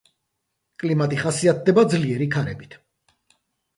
კლიმატი 0.83 1.21
ხასიათდება 1.25 1.85
ძლიერი 1.93 2.31
ქარებით. 2.37 2.77